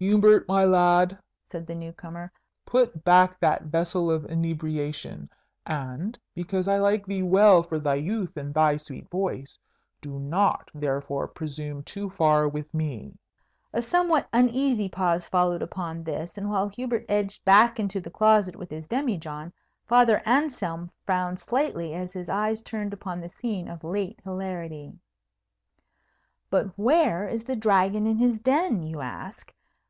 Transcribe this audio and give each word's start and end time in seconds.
"Hubert, 0.00 0.46
my 0.46 0.64
lad," 0.64 1.18
said 1.50 1.66
the 1.66 1.74
new 1.74 1.92
comer, 1.92 2.30
"put 2.64 3.02
back 3.02 3.40
that 3.40 3.64
vessel 3.64 4.12
of 4.12 4.24
inebriation; 4.26 5.28
and, 5.66 6.16
because 6.36 6.68
I 6.68 6.78
like 6.78 7.04
thee 7.04 7.24
well 7.24 7.64
for 7.64 7.80
thy 7.80 7.96
youth 7.96 8.36
and 8.36 8.54
thy 8.54 8.76
sweet 8.76 9.10
voice, 9.10 9.58
do 10.00 10.20
not 10.20 10.70
therefore 10.72 11.26
presume 11.26 11.82
too 11.82 12.08
far 12.10 12.48
with 12.48 12.72
me." 12.72 13.18
A 13.72 13.82
somewhat 13.82 14.28
uneasy 14.32 14.88
pause 14.88 15.26
followed 15.26 15.62
upon 15.62 16.04
this; 16.04 16.38
and 16.38 16.48
while 16.48 16.68
Hubert 16.68 17.04
edged 17.08 17.44
back 17.44 17.80
into 17.80 18.00
the 18.00 18.08
closet 18.08 18.54
with 18.54 18.70
his 18.70 18.86
demijohn, 18.86 19.52
Father 19.84 20.22
Anselm 20.24 20.92
frowned 21.06 21.40
slightly 21.40 21.92
as 21.92 22.12
his 22.12 22.28
eyes 22.28 22.62
turned 22.62 22.92
upon 22.92 23.20
the 23.20 23.30
scene 23.30 23.66
of 23.66 23.82
late 23.82 24.20
hilarity. 24.22 24.92
But 26.50 26.68
where 26.78 27.26
is 27.26 27.42
the 27.42 27.56
Dragon 27.56 28.06
in 28.06 28.14
his 28.16 28.38
den? 28.38 28.84
you 28.84 29.00
ask. 29.00 29.52